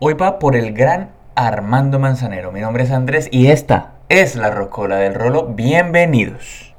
Hoy 0.00 0.14
va 0.14 0.38
por 0.38 0.54
el 0.54 0.74
gran 0.74 1.10
Armando 1.34 1.98
Manzanero. 1.98 2.52
Mi 2.52 2.60
nombre 2.60 2.84
es 2.84 2.92
Andrés 2.92 3.28
y 3.32 3.48
esta 3.48 3.94
es 4.08 4.36
la 4.36 4.48
Rocola 4.48 4.94
del 4.94 5.12
Rolo. 5.12 5.46
Bienvenidos. 5.46 6.72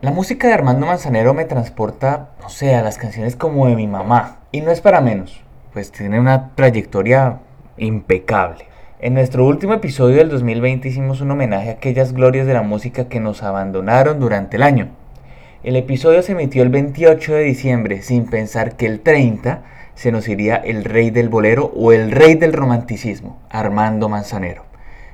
La 0.00 0.10
música 0.10 0.48
de 0.48 0.54
Armando 0.54 0.86
Manzanero 0.86 1.34
me 1.34 1.44
transporta, 1.44 2.30
no 2.40 2.48
sé, 2.48 2.80
las 2.80 2.96
canciones 2.96 3.36
como 3.36 3.66
de 3.66 3.76
mi 3.76 3.88
mamá. 3.88 4.38
Y 4.52 4.62
no 4.62 4.70
es 4.70 4.80
para 4.80 5.02
menos, 5.02 5.42
pues 5.74 5.92
tiene 5.92 6.18
una 6.18 6.54
trayectoria 6.54 7.40
impecable. 7.76 8.71
En 9.02 9.14
nuestro 9.14 9.44
último 9.44 9.74
episodio 9.74 10.18
del 10.18 10.28
2020 10.28 10.86
hicimos 10.86 11.20
un 11.20 11.32
homenaje 11.32 11.70
a 11.70 11.72
aquellas 11.72 12.12
glorias 12.12 12.46
de 12.46 12.54
la 12.54 12.62
música 12.62 13.08
que 13.08 13.18
nos 13.18 13.42
abandonaron 13.42 14.20
durante 14.20 14.58
el 14.58 14.62
año. 14.62 14.90
El 15.64 15.74
episodio 15.74 16.22
se 16.22 16.30
emitió 16.30 16.62
el 16.62 16.68
28 16.68 17.34
de 17.34 17.42
diciembre 17.42 18.02
sin 18.02 18.26
pensar 18.26 18.76
que 18.76 18.86
el 18.86 19.00
30 19.00 19.64
se 19.96 20.12
nos 20.12 20.28
iría 20.28 20.54
el 20.54 20.84
rey 20.84 21.10
del 21.10 21.28
bolero 21.28 21.72
o 21.74 21.90
el 21.90 22.12
rey 22.12 22.36
del 22.36 22.52
romanticismo, 22.52 23.42
Armando 23.50 24.08
Manzanero. 24.08 24.66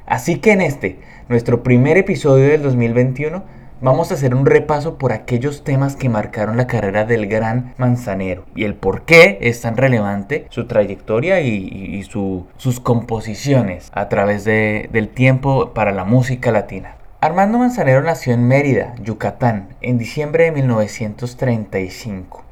Así 0.05 0.37
que 0.37 0.53
en 0.53 0.61
este, 0.61 0.99
nuestro 1.31 1.63
primer 1.63 1.97
episodio 1.97 2.47
del 2.47 2.63
2021, 2.63 3.43
vamos 3.81 4.11
a 4.11 4.15
hacer 4.15 4.35
un 4.35 4.47
repaso 4.47 4.99
por 4.99 5.13
aquellos 5.13 5.63
temas 5.63 5.97
que 5.97 6.09
marcaron 6.09 6.57
la 6.57 6.67
carrera 6.67 7.05
del 7.05 7.27
gran 7.27 7.75
Manzanero 7.77 8.45
y 8.55 8.65
el 8.65 8.75
por 8.75 9.03
qué 9.03 9.39
es 9.41 9.61
tan 9.61 9.77
relevante 9.77 10.47
su 10.51 10.67
trayectoria 10.67 11.41
y, 11.41 12.03
sus 12.03 12.81
composiciones 12.81 13.91
a 13.93 14.09
través 14.09 14.45
del 14.45 15.09
tiempo 15.09 15.73
para 15.75 15.93
la 15.93 16.05
música 16.05 16.53
latina. 16.53 16.97
Armando 17.21 17.59
Manzanero 17.59 18.03
nació 18.03 18.33
en 18.33 18.47
Mérida, 18.47 18.95
Yucatán, 19.03 19.69
en 19.81 19.99
diciembre 19.99 20.45
de 20.45 20.53
1935 20.53 22.45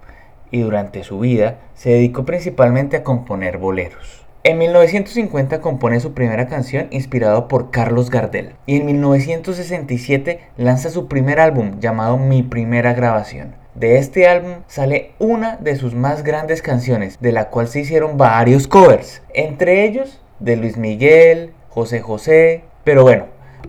y 0.50 0.60
durante 0.60 1.04
su 1.04 1.20
vida 1.20 1.58
se 1.74 1.90
dedicó 1.90 2.24
principalmente 2.24 2.96
a 2.96 3.04
componer 3.04 3.58
boleros. 3.58 4.25
En 4.48 4.58
1950 4.58 5.60
compone 5.60 5.98
su 5.98 6.14
primera 6.14 6.46
canción 6.46 6.86
inspirado 6.92 7.48
por 7.48 7.72
Carlos 7.72 8.10
Gardel 8.10 8.52
y 8.64 8.76
en 8.76 8.86
1967 8.86 10.38
lanza 10.56 10.90
su 10.90 11.08
primer 11.08 11.40
álbum 11.40 11.80
llamado 11.80 12.16
Mi 12.16 12.44
Primera 12.44 12.94
Grabación. 12.94 13.56
De 13.74 13.98
este 13.98 14.28
álbum 14.28 14.58
sale 14.68 15.14
una 15.18 15.56
de 15.56 15.74
sus 15.74 15.96
más 15.96 16.22
grandes 16.22 16.62
canciones, 16.62 17.18
de 17.18 17.32
la 17.32 17.50
cual 17.50 17.66
se 17.66 17.80
hicieron 17.80 18.18
varios 18.18 18.68
covers, 18.68 19.20
entre 19.34 19.84
ellos 19.84 20.22
de 20.38 20.54
Luis 20.54 20.76
Miguel, 20.76 21.52
José 21.68 22.00
José, 22.00 22.62
pero 22.84 23.02
bueno, 23.02 23.24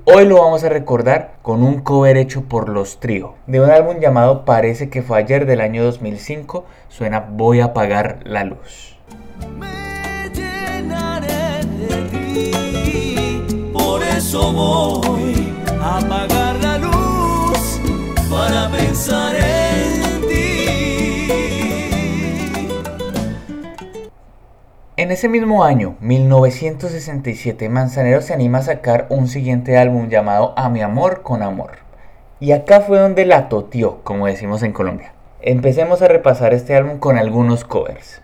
Hoy 0.06 0.26
lo 0.26 0.36
vamos 0.36 0.64
a 0.64 0.70
recordar 0.70 1.34
con 1.42 1.64
un 1.64 1.80
cover 1.80 2.18
hecho 2.18 2.44
por 2.44 2.70
Los 2.70 3.00
Trío, 3.00 3.34
de 3.48 3.62
un 3.62 3.72
álbum 3.72 4.00
llamado 4.00 4.46
Parece 4.46 4.90
que 4.90 5.02
fue 5.02 5.18
ayer 5.18 5.48
del 5.48 5.60
año 5.60 5.84
2005, 5.84 6.66
suena 6.88 7.22
Voy 7.32 7.62
a 7.62 7.66
apagar 7.66 8.20
la 8.26 8.44
luz. 8.44 8.96
Voy 14.36 15.54
a 15.82 16.58
la 16.62 16.78
luz 16.78 17.80
para 18.30 18.70
pensar 18.70 19.36
en 19.36 20.22
ti. 20.28 21.28
En 24.98 25.12
ese 25.12 25.30
mismo 25.30 25.64
año, 25.64 25.96
1967, 26.02 27.70
Manzanero 27.70 28.22
se 28.22 28.34
anima 28.34 28.58
a 28.58 28.64
sacar 28.64 29.08
un 29.10 29.28
siguiente 29.28 29.78
álbum 29.78 30.10
llamado 30.10 30.54
A 30.58 30.70
mi 30.70 30.82
amor 30.82 31.22
con 31.22 31.42
amor. 31.44 31.78
Y 32.40 32.52
acá 32.52 32.82
fue 32.82 33.00
donde 33.00 33.26
la 33.26 33.50
totió, 33.50 34.04
como 34.04 34.28
decimos 34.28 34.62
en 34.64 34.74
Colombia. 34.74 35.14
Empecemos 35.42 36.02
a 36.02 36.08
repasar 36.08 36.54
este 36.54 36.76
álbum 36.76 37.00
con 37.00 37.18
algunos 37.18 37.64
covers. 37.64 38.22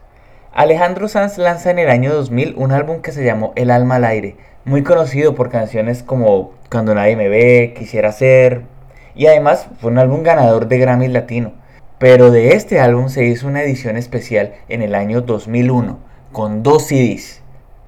Alejandro 0.55 1.07
Sanz 1.07 1.39
lanza 1.39 1.71
en 1.71 1.79
el 1.79 1.89
año 1.89 2.13
2000 2.13 2.53
un 2.57 2.71
álbum 2.71 3.01
que 3.01 3.11
se 3.11 3.25
llamó 3.25 3.53
El 3.55 3.71
alma 3.71 3.95
al 3.95 4.05
aire, 4.05 4.35
muy 4.65 4.83
conocido 4.83 5.33
por 5.33 5.49
canciones 5.49 6.03
como 6.03 6.51
Cuando 6.69 6.93
nadie 6.93 7.15
me 7.15 7.27
ve, 7.27 7.73
Quisiera 7.75 8.11
ser, 8.11 8.61
y 9.15 9.25
además 9.25 9.67
fue 9.79 9.89
un 9.89 9.97
álbum 9.97 10.21
ganador 10.21 10.67
de 10.67 10.77
Grammy 10.77 11.07
Latino. 11.07 11.53
Pero 11.97 12.29
de 12.29 12.49
este 12.49 12.79
álbum 12.79 13.09
se 13.09 13.25
hizo 13.25 13.47
una 13.47 13.63
edición 13.63 13.97
especial 13.97 14.53
en 14.69 14.83
el 14.83 14.93
año 14.93 15.21
2001, 15.21 15.97
con 16.31 16.61
dos 16.61 16.83
CDs. 16.83 17.41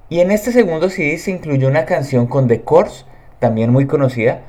Y 0.08 0.18
en 0.18 0.32
este 0.32 0.50
segundo 0.50 0.90
CD 0.90 1.18
se 1.18 1.30
incluyó 1.30 1.68
una 1.68 1.84
canción 1.84 2.26
con 2.26 2.48
The 2.48 2.62
Course, 2.62 3.04
también 3.38 3.70
muy 3.70 3.86
conocida, 3.86 4.40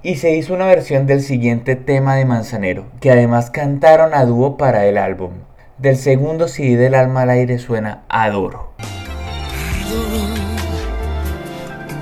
y 0.00 0.14
se 0.16 0.36
hizo 0.36 0.54
una 0.54 0.66
versión 0.66 1.06
del 1.06 1.22
siguiente 1.22 1.74
tema 1.74 2.14
de 2.14 2.24
Manzanero, 2.24 2.84
que 3.00 3.10
además 3.10 3.50
cantaron 3.50 4.14
a 4.14 4.24
dúo 4.24 4.56
para 4.56 4.86
el 4.86 4.96
álbum. 4.96 5.32
Del 5.78 5.96
segundo 5.96 6.46
CD 6.46 6.76
del 6.76 6.94
alma 6.94 7.22
al 7.22 7.30
aire 7.30 7.58
suena 7.58 8.04
Adoro. 8.08 8.74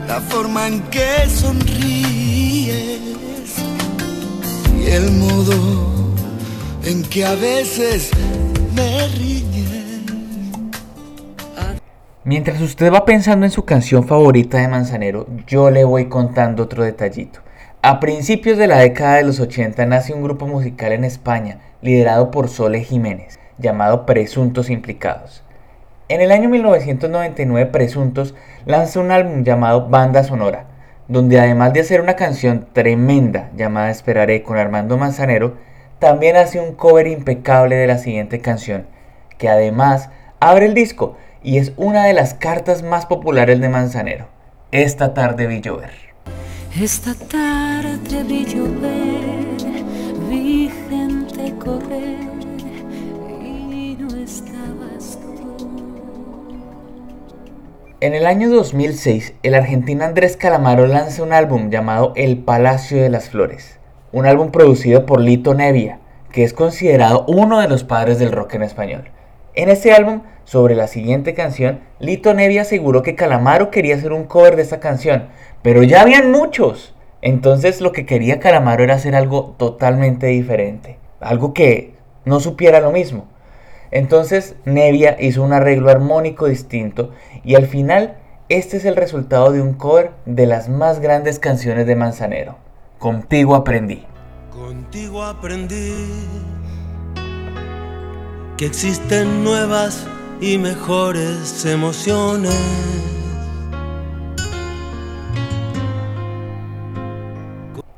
la 0.07 0.21
forma 0.21 0.69
en 0.69 0.83
que 0.91 1.27
sonríes 1.27 3.01
y 4.79 4.91
el 4.91 5.11
modo 5.13 5.55
en 6.85 7.03
que 7.05 7.25
a 7.25 7.35
veces 7.35 8.11
me 8.75 9.09
Mientras 12.25 12.61
usted 12.61 12.93
va 12.93 13.07
pensando 13.07 13.47
en 13.47 13.53
su 13.53 13.65
canción 13.65 14.07
favorita 14.07 14.59
de 14.59 14.69
Manzanero, 14.69 15.27
yo 15.47 15.71
le 15.71 15.85
voy 15.85 16.11
contando 16.11 16.65
otro 16.65 16.85
detallito. 16.85 17.41
A 17.81 18.01
principios 18.01 18.59
de 18.59 18.67
la 18.67 18.79
década 18.79 19.17
de 19.17 19.25
los 19.25 19.41
80 19.41 19.87
nace 19.87 20.13
un 20.13 20.23
grupo 20.23 20.47
musical 20.47 20.93
en 20.93 21.05
España 21.05 21.59
liderado 21.81 22.31
por 22.31 22.49
Sole 22.49 22.85
Jiménez 22.85 23.42
llamado 23.63 24.05
Presuntos 24.05 24.69
Implicados. 24.69 25.43
En 26.09 26.21
el 26.21 26.33
año 26.33 26.51
1999 26.51 27.71
Presuntos 27.71 28.35
lanza 28.67 29.01
un 29.01 29.11
álbum 29.11 29.45
llamado 29.45 29.89
Banda 29.89 30.25
Sonora, 30.25 30.67
donde 31.09 31.41
además 31.41 31.73
de 31.73 31.81
hacer 31.81 32.01
una 32.01 32.17
canción 32.17 32.67
tremenda 32.73 33.51
llamada 33.57 33.91
Esperaré 33.91 34.43
con 34.43 34.59
Armando 34.59 34.99
Manzanero, 34.99 35.57
también 35.99 36.37
hace 36.37 36.61
un 36.61 36.75
cover 36.75 37.07
impecable 37.07 37.77
de 37.77 37.87
la 37.87 37.97
siguiente 37.97 38.41
canción, 38.41 38.87
que 39.39 39.49
además 39.49 40.11
abre 40.41 40.67
el 40.67 40.75
disco 40.75 41.17
y 41.43 41.59
es 41.59 41.73
una 41.77 42.05
de 42.05 42.13
las 42.13 42.35
cartas 42.35 42.83
más 42.83 43.07
populares 43.07 43.61
de 43.61 43.69
Manzanero. 43.69 44.27
Esta 44.73 45.15
tarde 45.15 45.47
vi 45.47 45.61
llover. 45.61 45.93
Esta 46.79 47.15
tarde 47.15 48.25
vi 48.25 48.45
llover, 48.45 49.85
vi 50.29 50.71
gente 50.89 51.55
correr 51.59 52.12
En 58.03 58.15
el 58.15 58.27
año 58.27 58.51
2006, 58.51 59.35
el 59.45 59.55
argentino 59.55 60.03
Andrés 60.03 60.37
Calamaro 60.37 60.89
lanza 60.89 61.23
un 61.23 61.33
álbum 61.33 61.71
llamado 61.71 62.13
El 62.17 62.39
Palacio 62.39 63.01
de 63.01 63.09
las 63.09 63.31
Flores, 63.31 63.79
un 64.11 64.27
álbum 64.27 64.51
producido 64.51 65.07
por 65.07 65.21
Lito 65.21 65.55
Nevia, 65.55 66.01
que 66.33 66.43
es 66.43 66.53
considerado 66.53 67.25
uno 67.29 67.61
de 67.61 67.69
los 67.69 67.85
padres 67.85 68.19
del 68.19 68.33
rock 68.33 68.55
en 68.55 68.65
español. 68.65 69.05
En 69.55 69.69
este 69.69 69.93
álbum, 69.93 70.23
sobre 70.43 70.75
la 70.75 70.89
siguiente 70.89 71.33
canción, 71.35 71.79
Lito 72.01 72.35
Nevia 72.35 72.63
aseguró 72.63 73.05
que 73.05 73.15
Calamaro 73.15 73.71
quería 73.71 73.95
hacer 73.95 74.13
un 74.13 74.25
cover 74.25 74.57
de 74.57 74.63
esta 74.63 74.81
canción, 74.81 75.29
pero 75.63 75.85
ya 75.85 76.01
habían 76.01 76.33
muchos. 76.33 76.97
Entonces 77.21 77.81
lo 77.81 77.93
que 77.93 78.05
quería 78.05 78.41
Calamaro 78.41 78.83
era 78.83 78.97
hacer 78.97 79.15
algo 79.15 79.55
totalmente 79.59 80.27
diferente, 80.27 80.99
algo 81.21 81.55
que 81.55 81.95
no 82.25 82.41
supiera 82.41 82.81
lo 82.81 82.91
mismo. 82.91 83.29
Entonces 83.93 84.57
Nevia 84.65 85.17
hizo 85.21 85.43
un 85.43 85.53
arreglo 85.53 85.91
armónico 85.91 86.47
distinto 86.47 87.13
y 87.45 87.55
al 87.55 87.67
final 87.67 88.17
este 88.49 88.79
es 88.79 88.85
el 88.85 88.97
resultado 88.97 89.53
de 89.53 89.61
un 89.61 89.75
cover 89.75 90.11
de 90.27 90.47
las 90.47 90.69
más 90.69 91.01
grandes 91.01 91.39
canciones 91.39 91.87
de 91.87 91.95
Manzanero. 91.95 92.57
Contigo 92.99 93.55
aprendí. 93.55 94.05
Contigo 94.51 95.23
aprendí 95.23 95.95
que 98.57 98.67
existen 98.67 99.45
nuevas 99.45 100.07
y 100.41 100.57
mejores 100.59 101.65
emociones 101.67 103.22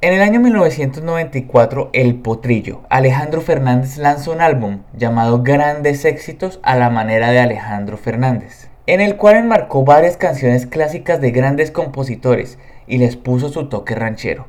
En 0.04 0.12
el 0.12 0.20
año 0.20 0.38
1994, 0.38 1.88
El 1.94 2.16
Potrillo, 2.16 2.82
Alejandro 2.90 3.40
Fernández 3.40 3.96
lanzó 3.96 4.32
un 4.32 4.42
álbum 4.42 4.80
llamado 4.92 5.42
Grandes 5.42 6.04
Éxitos 6.04 6.60
a 6.62 6.76
la 6.76 6.90
manera 6.90 7.30
de 7.30 7.38
Alejandro 7.38 7.96
Fernández, 7.96 8.68
en 8.86 9.00
el 9.00 9.16
cual 9.16 9.36
enmarcó 9.36 9.82
varias 9.82 10.18
canciones 10.18 10.66
clásicas 10.66 11.22
de 11.22 11.30
grandes 11.30 11.70
compositores 11.70 12.58
y 12.86 12.98
les 12.98 13.16
puso 13.16 13.48
su 13.48 13.70
toque 13.70 13.94
ranchero. 13.94 14.46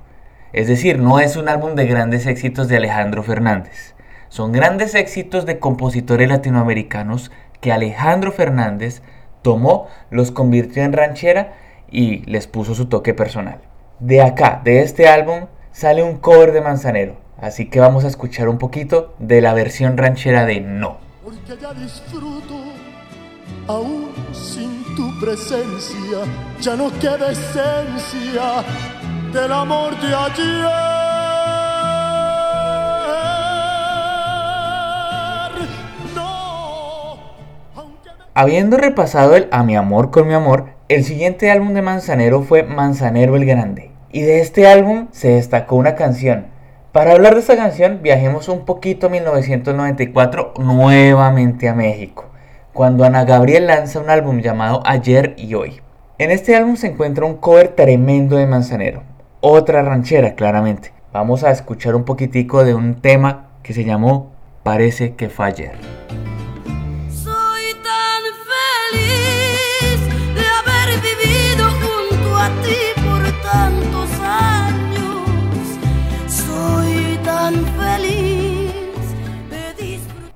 Es 0.52 0.68
decir, 0.68 1.00
no 1.00 1.22
es 1.22 1.38
un 1.38 1.48
álbum 1.48 1.76
de 1.76 1.88
grandes 1.88 2.26
éxitos 2.26 2.68
de 2.68 2.76
Alejandro 2.76 3.24
Fernández, 3.24 3.96
son 4.28 4.52
grandes 4.52 4.94
éxitos 4.94 5.46
de 5.46 5.60
compositores 5.60 6.28
latinoamericanos 6.28 7.32
que 7.62 7.72
Alejandro 7.72 8.34
Fernández 8.34 9.04
tomó, 9.42 9.88
los 10.10 10.32
convirtió 10.32 10.84
en 10.84 10.92
ranchera 10.92 11.54
y 11.90 12.26
les 12.30 12.46
puso 12.46 12.76
su 12.76 12.88
toque 12.88 13.14
personal. 13.14 13.62
De 14.00 14.22
acá, 14.22 14.60
de 14.62 14.82
este 14.82 15.08
álbum, 15.08 15.46
sale 15.72 16.04
un 16.04 16.18
cover 16.18 16.52
de 16.52 16.60
Manzanero. 16.60 17.16
Así 17.40 17.70
que 17.70 17.80
vamos 17.80 18.04
a 18.04 18.10
escuchar 18.10 18.50
un 18.50 18.58
poquito 18.58 19.16
de 19.20 19.40
la 19.40 19.54
versión 19.54 19.96
ranchera 19.96 20.46
de 20.46 20.60
No. 20.60 20.98
Porque 21.24 21.56
ya 21.62 21.74
disfruto, 21.74 22.56
aún 23.68 24.12
sin 24.34 24.84
tu 24.98 25.18
presencia, 25.22 26.20
ya 26.60 26.76
no 26.76 26.92
queda 27.00 27.32
esencia 27.32 28.66
del 29.32 29.52
amor 29.54 29.98
de 30.02 30.14
ayer. 30.14 30.66
No, 36.14 37.18
aunque 37.76 38.10
Habiendo 38.34 38.76
repasado 38.76 39.38
el 39.38 39.48
A 39.52 39.64
mi 39.64 39.78
amor 39.78 40.12
con 40.12 40.28
mi 40.28 40.34
amor, 40.34 40.75
el 40.88 41.04
siguiente 41.04 41.50
álbum 41.50 41.74
de 41.74 41.82
Manzanero 41.82 42.44
fue 42.44 42.64
Manzanero 42.64 43.36
el 43.36 43.46
Grande. 43.46 43.90
Y 44.12 44.22
de 44.22 44.42
este 44.42 44.68
álbum 44.68 45.08
se 45.12 45.30
destacó 45.30 45.76
una 45.76 45.96
canción. 45.96 46.48
Para 46.92 47.12
hablar 47.12 47.34
de 47.34 47.42
esta 47.42 47.58
canción, 47.58 48.00
viajemos 48.02 48.48
un 48.48 48.66
poquito 48.66 49.08
a 49.08 49.10
1994 49.10 50.54
nuevamente 50.60 51.68
a 51.68 51.74
México, 51.74 52.26
cuando 52.72 53.04
Ana 53.04 53.26
Gabriel 53.26 53.68
lanza 53.68 54.00
un 54.00 54.10
álbum 54.10 54.40
llamado 54.40 54.82
Ayer 54.86 55.34
y 55.38 55.56
Hoy. 55.56 55.82
En 56.18 56.32
este 56.32 56.56
álbum 56.56 56.78
se 56.78 56.88
encuentra 56.88 57.26
un 57.26 57.36
cover 57.36 57.70
tremendo 57.70 58.38
de 58.38 58.46
Manzanero, 58.46 59.04
otra 59.42 59.82
ranchera 59.82 60.36
claramente. 60.36 60.94
Vamos 61.12 61.44
a 61.44 61.52
escuchar 61.52 61.96
un 61.96 62.06
poquitico 62.06 62.64
de 62.64 62.76
un 62.76 63.02
tema 63.02 63.48
que 63.64 63.74
se 63.74 63.84
llamó 63.84 64.32
Parece 64.64 65.16
que 65.16 65.30
fue 65.30 65.48
ayer. 65.48 65.74
Soy 67.10 67.74
tan 67.84 68.22
feliz 68.94 69.35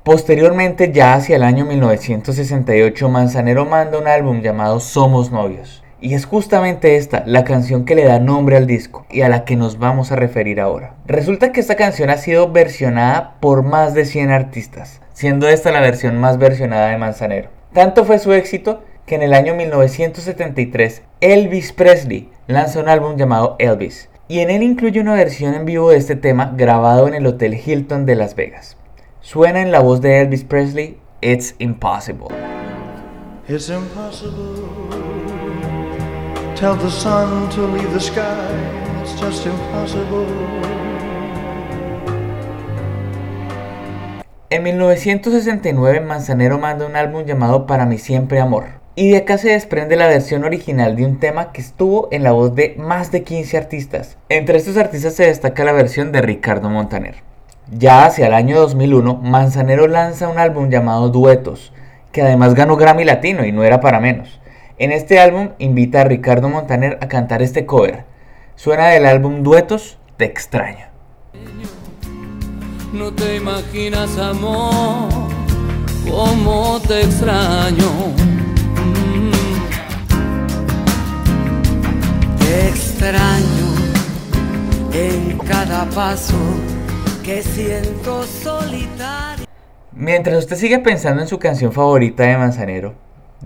Posteriormente, 0.10 0.92
ya 0.92 1.14
hacia 1.14 1.36
el 1.36 1.44
año 1.44 1.66
1968, 1.66 3.10
Manzanero 3.10 3.66
manda 3.66 4.00
un 4.00 4.08
álbum 4.08 4.42
llamado 4.42 4.80
Somos 4.80 5.32
Novios. 5.32 5.84
Y 6.02 6.16
es 6.16 6.26
justamente 6.26 6.96
esta 6.96 7.22
la 7.28 7.44
canción 7.44 7.86
que 7.86 7.94
le 7.94 8.06
da 8.06 8.18
nombre 8.18 8.58
al 8.58 8.66
disco 8.66 9.06
y 9.12 9.22
a 9.22 9.30
la 9.30 9.46
que 9.46 9.56
nos 9.56 9.78
vamos 9.78 10.12
a 10.12 10.16
referir 10.16 10.60
ahora. 10.60 10.96
Resulta 11.06 11.52
que 11.52 11.60
esta 11.60 11.76
canción 11.76 12.10
ha 12.10 12.18
sido 12.18 12.52
versionada 12.52 13.36
por 13.40 13.62
más 13.62 13.94
de 13.94 14.06
100 14.06 14.32
artistas, 14.32 15.00
siendo 15.14 15.48
esta 15.48 15.72
la 15.72 15.82
versión 15.82 16.18
más 16.18 16.40
versionada 16.40 16.88
de 16.88 16.98
Manzanero. 16.98 17.50
Tanto 17.74 18.04
fue 18.04 18.18
su 18.18 18.34
éxito 18.34 18.82
que 19.10 19.16
en 19.16 19.24
el 19.24 19.34
año 19.34 19.56
1973 19.56 21.02
Elvis 21.20 21.74
Presley 21.74 22.30
lanza 22.46 22.80
un 22.80 22.90
álbum 22.90 23.18
llamado 23.18 23.56
Elvis, 23.58 24.08
y 24.28 24.42
en 24.42 24.52
él 24.52 24.62
incluye 24.62 25.02
una 25.02 25.16
versión 25.16 25.56
en 25.56 25.66
vivo 25.66 25.90
de 25.90 25.98
este 25.98 26.16
tema 26.16 26.54
grabado 26.56 27.08
en 27.08 27.16
el 27.16 27.26
Hotel 27.26 27.56
Hilton 27.56 28.06
de 28.06 28.14
Las 28.14 28.36
Vegas. 28.36 28.78
Suena 29.22 29.62
en 29.62 29.72
la 29.72 29.80
voz 29.80 30.02
de 30.02 30.22
Elvis 30.22 30.44
Presley, 30.44 31.00
It's 31.22 31.56
Impossible. 31.58 32.28
It's 33.48 33.70
impossible. 33.70 34.70
Tell 36.56 36.78
the 36.78 36.92
sun 36.92 37.50
to 37.50 37.66
leave 37.66 37.92
the 37.92 38.00
sky. 38.00 38.22
It's 39.02 39.20
just 39.20 39.48
impossible. 39.48 40.28
En 44.52 44.62
1969 44.62 46.02
Manzanero 46.02 46.60
manda 46.60 46.86
un 46.86 46.96
álbum 46.96 47.26
llamado 47.26 47.66
Para 47.66 47.88
mi 47.88 47.98
siempre 47.98 48.40
amor. 48.40 48.79
Y 48.96 49.12
de 49.12 49.18
acá 49.18 49.38
se 49.38 49.50
desprende 49.50 49.96
la 49.96 50.08
versión 50.08 50.44
original 50.44 50.96
de 50.96 51.06
un 51.06 51.20
tema 51.20 51.52
que 51.52 51.62
estuvo 51.62 52.10
en 52.12 52.24
la 52.24 52.32
voz 52.32 52.56
de 52.56 52.76
más 52.78 53.12
de 53.12 53.24
15 53.24 53.58
artistas. 53.58 54.18
Entre 54.30 54.58
estos 54.58 54.78
artistas 54.78 55.14
se 55.14 55.26
destaca 55.26 55.64
la 55.64 55.72
versión 55.72 56.12
de 56.12 56.22
Ricardo 56.22 56.70
Montaner. 56.70 57.16
Ya 57.72 58.06
hacia 58.06 58.28
el 58.28 58.34
año 58.34 58.60
2001, 58.60 59.16
Manzanero 59.24 59.88
lanza 59.88 60.28
un 60.28 60.40
álbum 60.40 60.70
llamado 60.70 61.10
Duetos, 61.10 61.72
que 62.12 62.24
además 62.24 62.56
ganó 62.56 62.76
Grammy 62.76 63.06
Latino 63.06 63.46
y 63.46 63.52
no 63.52 63.64
era 63.64 63.80
para 63.80 64.00
menos. 64.00 64.40
En 64.80 64.92
este 64.92 65.20
álbum 65.20 65.50
invita 65.60 66.02
a 66.02 66.06
Ricardo 66.06 66.50
Montaner 66.50 66.98
a 67.02 67.08
cantar 67.08 67.42
este 67.42 67.66
cover. 67.66 68.06
Suena 68.56 68.88
del 68.88 69.06
álbum 69.06 69.44
Duetos, 69.44 69.98
Te 70.18 70.26
extraño. 70.26 70.88
No 72.92 73.14
te 73.14 73.36
imaginas, 73.36 74.18
amor, 74.18 75.10
cómo 76.10 76.80
te 76.88 77.02
extraño. 77.02 78.39
Extraño 82.50 83.76
en 84.92 85.38
cada 85.38 85.86
paso 85.86 86.36
que 87.24 87.44
siento 87.44 88.24
solitario. 88.24 89.46
Mientras 89.92 90.40
usted 90.40 90.56
sigue 90.56 90.80
pensando 90.80 91.22
en 91.22 91.28
su 91.28 91.38
canción 91.38 91.72
favorita 91.72 92.24
de 92.24 92.38
Manzanero, 92.38 92.96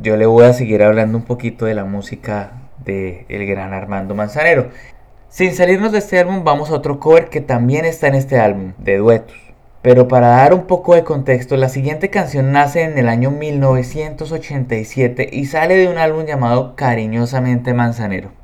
yo 0.02 0.16
le 0.16 0.26
voy 0.26 0.46
a 0.46 0.54
seguir 0.54 0.84
hablando 0.84 1.18
un 1.18 1.26
poquito 1.26 1.66
de 1.66 1.74
la 1.74 1.84
música 1.84 2.70
de 2.86 3.26
el 3.28 3.46
gran 3.46 3.74
Armando 3.74 4.16
Manzanero. 4.16 4.70
Sin 5.28 5.54
salirnos 5.54 5.92
de 5.92 5.98
este 5.98 6.18
álbum, 6.18 6.46
vamos 6.46 6.70
a 6.70 6.76
otro 6.76 7.02
cover 7.02 7.28
que 7.28 7.42
también 7.42 7.84
está 7.84 8.08
en 8.08 8.16
este 8.16 8.40
álbum, 8.40 8.72
de 8.78 9.00
duetos. 9.00 9.36
Pero 9.82 10.08
para 10.08 10.30
dar 10.30 10.54
un 10.54 10.66
poco 10.66 10.96
de 10.96 11.04
contexto, 11.04 11.58
la 11.58 11.68
siguiente 11.68 12.10
canción 12.10 12.54
nace 12.54 12.84
en 12.84 12.98
el 12.98 13.10
año 13.10 13.32
1987 13.32 15.30
y 15.30 15.44
sale 15.48 15.76
de 15.76 15.90
un 15.90 15.98
álbum 15.98 16.24
llamado 16.24 16.78
Cariñosamente 16.78 17.74
Manzanero. 17.74 18.43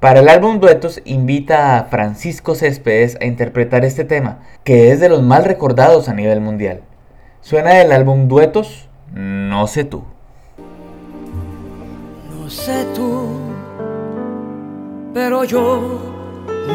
Para 0.00 0.20
el 0.20 0.28
álbum 0.28 0.60
Duetos 0.60 1.02
invita 1.04 1.76
a 1.76 1.84
Francisco 1.86 2.54
Céspedes 2.54 3.18
a 3.20 3.24
interpretar 3.24 3.84
este 3.84 4.04
tema, 4.04 4.38
que 4.62 4.92
es 4.92 5.00
de 5.00 5.08
los 5.08 5.24
más 5.24 5.42
recordados 5.44 6.08
a 6.08 6.14
nivel 6.14 6.40
mundial. 6.40 6.82
Suena 7.40 7.74
del 7.74 7.90
álbum 7.90 8.28
Duetos, 8.28 8.88
No 9.12 9.66
sé 9.66 9.82
tú. 9.82 10.04
No 12.30 12.48
sé 12.48 12.86
tú, 12.94 13.26
pero 15.12 15.42
yo 15.42 15.98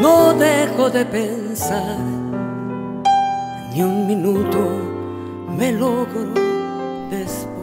no 0.02 0.34
dejo 0.34 0.90
de 0.90 1.06
pensar. 1.06 1.96
Ni 3.72 3.82
un 3.82 4.06
minuto 4.06 4.68
me 5.56 5.72
logro 5.72 6.34
despojar. 7.10 7.54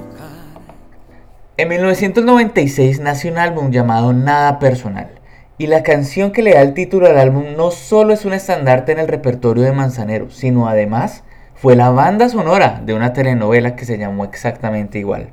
En 1.55 1.69
1996 1.69 2.99
nace 2.99 3.29
un 3.29 3.37
álbum 3.37 3.69
llamado 3.69 4.11
Nada 4.11 4.57
Personal. 4.57 5.20
Y 5.61 5.67
la 5.67 5.83
canción 5.83 6.31
que 6.31 6.41
le 6.41 6.55
da 6.55 6.61
el 6.63 6.73
título 6.73 7.05
al 7.05 7.19
álbum 7.19 7.55
no 7.55 7.69
solo 7.69 8.13
es 8.13 8.25
un 8.25 8.33
estandarte 8.33 8.93
en 8.93 8.97
el 8.97 9.07
repertorio 9.07 9.61
de 9.61 9.71
Manzanero, 9.71 10.31
sino 10.31 10.67
además 10.67 11.23
fue 11.53 11.75
la 11.75 11.91
banda 11.91 12.29
sonora 12.29 12.81
de 12.83 12.95
una 12.95 13.13
telenovela 13.13 13.75
que 13.75 13.85
se 13.85 13.99
llamó 13.99 14.25
exactamente 14.25 14.97
igual. 14.97 15.29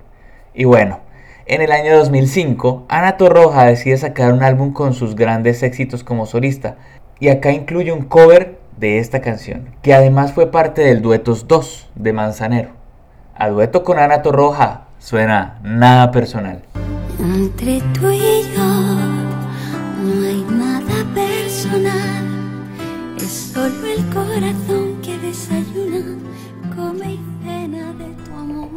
Y 0.53 0.65
bueno, 0.65 1.01
en 1.47 1.63
el 1.63 1.73
año 1.73 1.97
2005, 1.97 2.85
Ana 2.91 3.17
Torroja 3.17 3.65
decide 3.65 3.97
sacar 3.97 4.35
un 4.35 4.43
álbum 4.43 4.75
con 4.75 4.93
sus 4.93 5.15
grandes 5.15 5.63
éxitos 5.63 6.05
como 6.05 6.27
solista, 6.27 6.77
y 7.19 7.31
acá 7.31 7.51
incluye 7.51 7.91
un 7.91 8.03
cover 8.03 8.59
de 8.77 8.99
esta 8.99 9.23
canción, 9.23 9.71
que 9.81 9.95
además 9.95 10.35
fue 10.35 10.51
parte 10.51 10.83
del 10.83 11.01
Duetos 11.01 11.49
2 11.49 11.89
de 11.95 12.13
Manzanero. 12.13 12.73
A 13.35 13.49
dueto 13.49 13.83
con 13.83 13.99
Ana 13.99 14.21
Torroja 14.21 14.89
suena 14.99 15.59
Nada 15.63 16.11
Personal. 16.11 16.65
Entre 17.19 17.81
tú 17.95 18.11
y 18.11 18.43
yo 18.55 18.98
solo 23.59 23.87
el 23.87 24.05
corazón 24.15 25.01
que 25.03 25.19
desayuna, 25.19 26.17
come 26.77 27.15
y 27.15 27.69
de 27.69 28.15
tu 28.25 28.33
amor. 28.33 28.69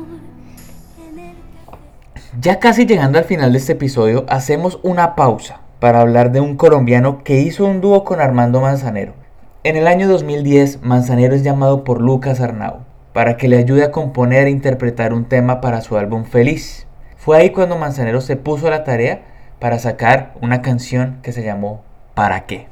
Ya 2.40 2.60
casi 2.60 2.86
llegando 2.88 3.20
al 3.20 3.26
final 3.26 3.52
de 3.52 3.60
este 3.60 3.74
episodio, 3.74 4.26
hacemos 4.28 4.80
una 4.82 5.16
pausa 5.16 5.62
para 5.80 6.02
hablar 6.02 6.32
de 6.32 6.40
un 6.40 6.58
colombiano 6.58 7.24
que 7.24 7.42
hizo 7.42 7.66
un 7.66 7.82
dúo 7.82 8.04
con 8.04 8.22
Armando 8.22 8.62
Manzanero. 8.62 9.14
En 9.64 9.76
el 9.76 9.86
año 9.86 10.08
2010, 10.08 10.82
Manzanero 10.82 11.36
es 11.36 11.44
llamado 11.44 11.84
por 11.84 12.02
Lucas 12.02 12.42
Arnau 12.42 12.80
para 13.14 13.38
que 13.38 13.48
le 13.48 13.58
ayude 13.58 13.84
a 13.84 13.92
componer 13.92 14.48
e 14.48 14.52
interpretar 14.52 15.14
un 15.14 15.26
tema 15.26 15.62
para 15.62 15.82
su 15.82 15.98
álbum 15.98 16.24
Feliz. 16.24 16.88
Fue 17.18 17.38
ahí 17.38 17.52
cuando 17.52 17.78
Manzanero 17.78 18.22
se 18.22 18.36
puso 18.36 18.68
a 18.68 18.72
la 18.72 18.84
tarea 18.84 19.22
para 19.60 19.78
sacar 19.78 20.34
una 20.42 20.64
canción 20.64 21.20
que 21.22 21.34
se 21.34 21.44
llamó 21.44 21.84
¿Para 22.16 22.46
qué? 22.46 22.71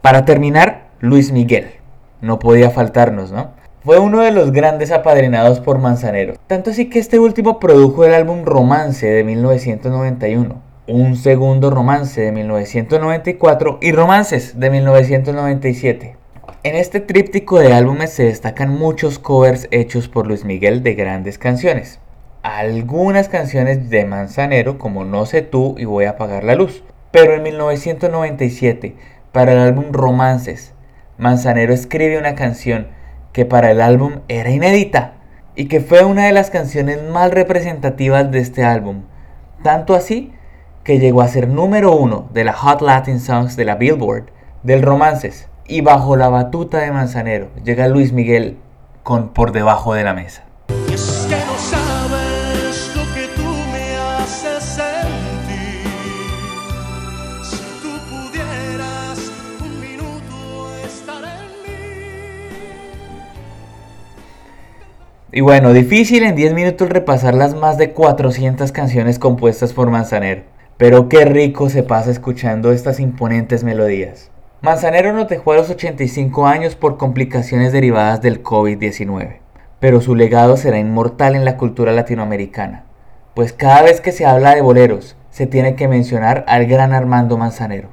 Para 0.00 0.24
terminar, 0.24 0.88
Luis 1.00 1.32
Miguel. 1.32 1.66
No 2.20 2.38
podía 2.38 2.70
faltarnos, 2.70 3.30
¿no? 3.30 3.50
Fue 3.84 3.98
uno 3.98 4.20
de 4.20 4.32
los 4.32 4.52
grandes 4.52 4.90
apadrinados 4.90 5.60
por 5.60 5.78
Manzanero. 5.78 6.34
Tanto 6.46 6.70
así 6.70 6.88
que 6.90 6.98
este 6.98 7.18
último 7.18 7.60
produjo 7.60 8.04
el 8.04 8.14
álbum 8.14 8.44
Romance 8.44 9.06
de 9.06 9.22
1991. 9.22 10.60
Un 10.86 11.16
segundo 11.16 11.70
romance 11.70 12.20
de 12.20 12.32
1994 12.32 13.78
y 13.82 13.92
Romances 13.92 14.58
de 14.58 14.70
1997. 14.70 16.16
En 16.64 16.74
este 16.74 16.98
tríptico 16.98 17.60
de 17.60 17.72
álbumes 17.72 18.12
se 18.12 18.24
destacan 18.24 18.76
muchos 18.76 19.20
covers 19.20 19.68
hechos 19.70 20.08
por 20.08 20.26
Luis 20.26 20.44
Miguel 20.44 20.82
de 20.82 20.96
grandes 20.96 21.38
canciones. 21.38 22.00
Algunas 22.42 23.28
canciones 23.28 23.90
de 23.90 24.04
Manzanero 24.04 24.76
como 24.76 25.04
No 25.04 25.24
sé 25.24 25.42
tú 25.42 25.76
y 25.78 25.84
Voy 25.84 26.06
a 26.06 26.10
apagar 26.10 26.42
la 26.42 26.56
luz. 26.56 26.82
Pero 27.12 27.34
en 27.34 27.44
1997, 27.44 28.96
para 29.30 29.52
el 29.52 29.58
álbum 29.58 29.92
Romances, 29.92 30.74
Manzanero 31.16 31.72
escribe 31.72 32.18
una 32.18 32.34
canción 32.34 32.88
que 33.32 33.44
para 33.44 33.70
el 33.70 33.80
álbum 33.80 34.22
era 34.26 34.50
inédita 34.50 35.12
y 35.54 35.66
que 35.66 35.78
fue 35.78 36.02
una 36.02 36.26
de 36.26 36.32
las 36.32 36.50
canciones 36.50 37.00
más 37.04 37.30
representativas 37.30 38.32
de 38.32 38.40
este 38.40 38.64
álbum. 38.64 39.04
Tanto 39.62 39.94
así 39.94 40.32
que 40.82 40.98
llegó 40.98 41.22
a 41.22 41.28
ser 41.28 41.46
número 41.46 41.94
uno 41.94 42.28
de 42.32 42.42
la 42.42 42.52
Hot 42.52 42.82
Latin 42.82 43.20
Songs 43.20 43.54
de 43.54 43.64
la 43.64 43.76
Billboard 43.76 44.32
del 44.64 44.82
Romances 44.82 45.48
y 45.68 45.82
bajo 45.82 46.16
la 46.16 46.30
batuta 46.30 46.78
de 46.78 46.90
Manzanero 46.90 47.48
llega 47.62 47.88
Luis 47.88 48.12
Miguel 48.12 48.56
con 49.02 49.28
Por 49.28 49.52
debajo 49.52 49.92
de 49.92 50.02
la 50.02 50.14
mesa. 50.14 50.44
Y 50.88 50.94
es 50.94 51.26
que 51.28 51.36
no 51.36 51.58
sabes 51.58 52.90
lo 52.96 53.02
que 53.14 53.28
tú 53.36 53.42
me 53.70 53.96
haces 53.96 54.64
sentir. 54.64 55.90
Si 57.42 57.58
tú 57.82 57.98
pudieras 58.08 59.30
un 59.60 59.80
minuto 59.80 60.78
estar 60.86 61.22
en 61.22 61.62
mí. 61.62 61.76
Y 65.32 65.42
bueno, 65.42 65.74
difícil 65.74 66.22
en 66.22 66.34
10 66.34 66.54
minutos 66.54 66.88
repasar 66.88 67.34
las 67.34 67.54
más 67.54 67.76
de 67.76 67.92
400 67.92 68.72
canciones 68.72 69.18
compuestas 69.18 69.74
por 69.74 69.90
Manzanero, 69.90 70.44
pero 70.78 71.10
qué 71.10 71.26
rico 71.26 71.68
se 71.68 71.82
pasa 71.82 72.10
escuchando 72.10 72.72
estas 72.72 73.00
imponentes 73.00 73.64
melodías. 73.64 74.30
Manzanero 74.60 75.12
nos 75.12 75.28
dejó 75.28 75.52
a 75.52 75.56
los 75.56 75.70
85 75.70 76.48
años 76.48 76.74
por 76.74 76.96
complicaciones 76.96 77.70
derivadas 77.70 78.20
del 78.20 78.42
COVID-19, 78.42 79.38
pero 79.78 80.00
su 80.00 80.16
legado 80.16 80.56
será 80.56 80.80
inmortal 80.80 81.36
en 81.36 81.44
la 81.44 81.56
cultura 81.56 81.92
latinoamericana, 81.92 82.84
pues 83.34 83.52
cada 83.52 83.82
vez 83.82 84.00
que 84.00 84.10
se 84.10 84.26
habla 84.26 84.56
de 84.56 84.60
boleros 84.60 85.16
se 85.30 85.46
tiene 85.46 85.76
que 85.76 85.86
mencionar 85.86 86.44
al 86.48 86.66
gran 86.66 86.92
Armando 86.92 87.38
Manzanero, 87.38 87.90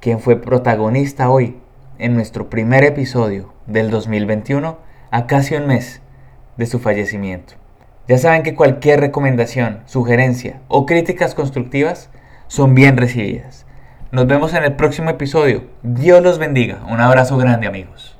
quien 0.00 0.20
fue 0.20 0.36
protagonista 0.36 1.30
hoy 1.30 1.56
en 1.98 2.14
nuestro 2.14 2.50
primer 2.50 2.84
episodio 2.84 3.54
del 3.66 3.90
2021 3.90 4.76
a 5.10 5.26
casi 5.26 5.54
un 5.54 5.66
mes 5.66 6.02
de 6.58 6.66
su 6.66 6.78
fallecimiento. 6.78 7.54
Ya 8.06 8.18
saben 8.18 8.42
que 8.42 8.54
cualquier 8.54 9.00
recomendación, 9.00 9.80
sugerencia 9.86 10.60
o 10.68 10.84
críticas 10.84 11.34
constructivas 11.34 12.10
son 12.48 12.74
bien 12.74 12.98
recibidas. 12.98 13.64
Nos 14.12 14.26
vemos 14.26 14.52
en 14.52 14.62
el 14.62 14.74
próximo 14.74 15.08
episodio. 15.08 15.64
Dios 15.82 16.22
los 16.22 16.36
bendiga. 16.36 16.82
Un 16.86 17.00
abrazo 17.00 17.38
grande 17.38 17.66
amigos. 17.66 18.14